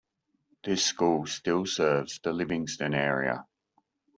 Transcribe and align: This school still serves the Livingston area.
This 0.63 0.83
school 0.83 1.27
still 1.27 1.67
serves 1.67 2.19
the 2.23 2.33
Livingston 2.33 2.95
area. 2.95 3.45